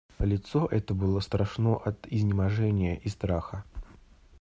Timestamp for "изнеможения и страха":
2.07-3.63